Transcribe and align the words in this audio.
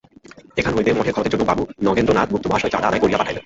এখান 0.57 0.73
হইতে 0.75 0.91
মঠের 0.93 1.15
খরচের 1.15 1.31
জন্য 1.33 1.43
বাবু 1.49 1.63
নগেন্দ্রনাথ 1.87 2.27
গুপ্ত 2.31 2.45
মহাশয় 2.47 2.71
চাঁদা 2.73 2.87
আদায় 2.89 3.01
করিয়া 3.03 3.19
পাঠাইবেন। 3.19 3.39